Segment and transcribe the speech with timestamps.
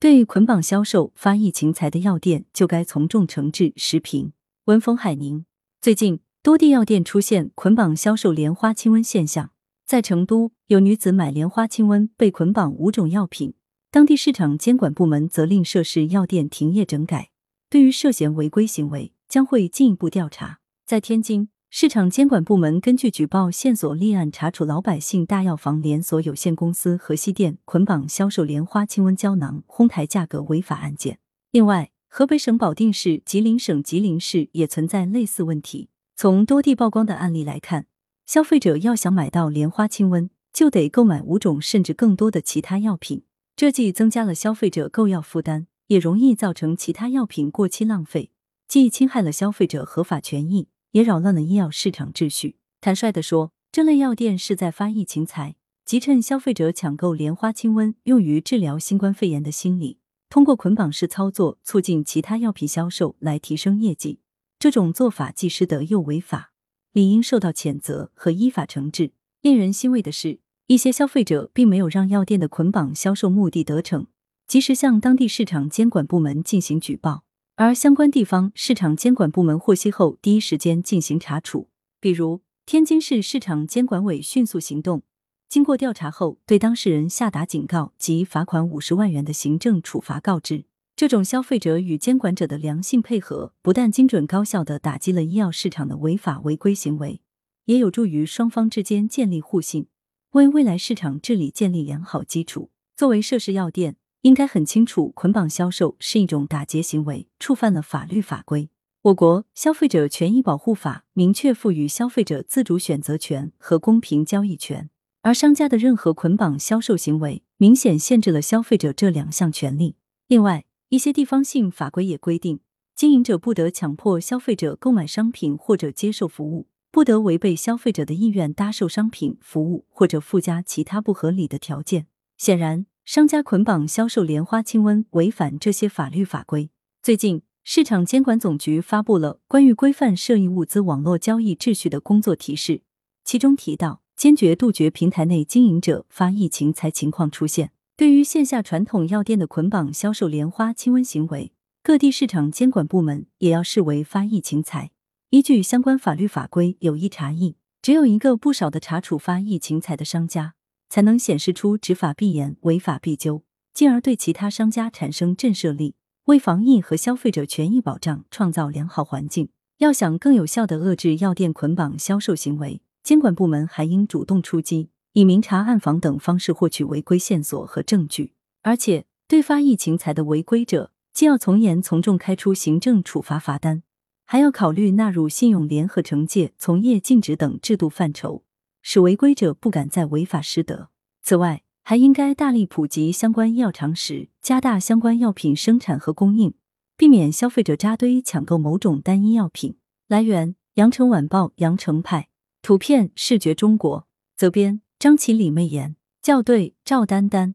[0.00, 3.74] 对捆绑销售、发疫情财的药店，就该从重惩治。
[3.76, 4.32] 时评：
[4.64, 5.44] 文峰海宁。
[5.78, 9.50] 最近，多地药店出现捆绑销售莲花清瘟现象。
[9.84, 13.52] 在成都，有女子买莲花清瘟被捆绑五种药品，
[13.90, 17.28] 当地市场监管部门责令涉事药店停业整改。
[17.68, 20.60] 对于涉嫌违规行为，将会进一步调查。
[20.86, 21.50] 在天津。
[21.72, 31.20] 市场监管部门根据举报线索立案查处老百姓大药房连锁有限公司河西店捆绑销售莲花清瘟胶囊哄抬价格违法案件。
[31.52, 35.90] 另外，河北省保定市、吉林省吉林市也存在类似问题。
[36.16, 37.86] 从多地曝光的案例来看，
[38.26, 43.22] 消费者要想买到莲花清瘟，就得购买五种甚至更多的其他药品，
[43.54, 48.32] 这既增加了消费者购药负担，也容易造成其他药品过期浪费，
[48.66, 50.66] 既侵害了消费者合法权益。
[50.92, 52.56] 也扰乱了医药市场秩序。
[52.80, 64.20] 坦率地说，这类药店是在发疫情财，即趁消费者抢购莲花清瘟用于治疗新冠肺炎的心理，通过捆绑式操作促进其他药品销售来提升业绩。
[64.58, 66.52] 这种做法既失德又违法，
[66.92, 69.12] 理应受到谴责和依法惩治。
[69.40, 74.06] 令人欣慰的是，一些消费者并没有让药店的捆绑销售目的得逞，
[74.46, 77.24] 及时向当地市场监管部门进行举报。
[77.62, 81.68] 而相关地方市场监管部门获悉后，第一时间进行查处。
[82.00, 85.02] 比如，天津市市场监管委迅速行动，
[85.46, 90.64] 经过调查后，对当事人下达警告及罚款五十万元的行政处罚告知。
[90.96, 97.20] 这种消费者与监管者的良性配合，不但精准高效的打击了医药市场的违法违规行为，
[97.66, 99.86] 也有助于双方之间建立互信，
[100.30, 102.70] 为未来市场治理建立良好基础。
[102.96, 103.96] 作为涉事药店。
[104.22, 108.68] 应该很清楚，捆绑销售是一种打劫行为，触犯了法律法规。
[109.02, 114.90] 我国《消费者权益保护法》明确赋予消费者自主选择权和公平交易权，
[115.22, 119.96] 而商家的任何捆绑销售行为，明显限制了消费者这两项权利。
[120.28, 122.60] 另外，一些地方性法规也规定，
[122.94, 132.06] 经营者不得强迫消费者购买商品或者接受服务，不得违背消费者的意愿搭售商品、服务或者附加其他不合理的条件。
[132.36, 132.84] 显然。
[133.12, 136.70] 商家捆绑销售莲花清瘟，违反这些法律法规。
[137.02, 142.82] 最近，市场监管总局发布了关于规范涉疫物资网络交易秩序的工作提示，
[143.24, 147.72] 其中提到，坚决杜绝平台内经营者发疫情财情况出现。
[147.96, 151.50] 对于线下传统药店的捆绑销售莲花清瘟行为，
[151.82, 154.92] 各地市场监管部门也要视为发疫情财，
[155.30, 157.56] 依据相关法律法规有意查疫。
[157.82, 160.54] 只有一个不少的查处发疫情财的商家。
[160.90, 169.48] 才能显示出执法必严、违法必究，进而对其他商家产生震慑力，为防疫和消费者权益保障创造良好环境。
[169.78, 178.34] 要想更有效的遏制药店捆绑销售行为，监管部门还应主动出击，以明察暗访等方式获取违规线索和证据。
[178.62, 183.82] 而且，对发疫情财的违规者，既要从严从重开出行政处罚罚单，
[184.26, 188.42] 还要考虑纳入信用联合惩戒、从业禁止等制度范畴。
[188.82, 190.90] 使违规者不敢再违法失德。
[191.22, 196.54] 此外，还应该大力普及相关医药常识，加大相关药品生产和供应，
[196.96, 199.76] 避免消费者扎堆抢购某种单一药品。
[200.08, 202.28] 来源：羊城晚报羊城派，
[202.62, 207.54] 图片：视觉中国，责编：张起李媚妍，校对：赵丹丹。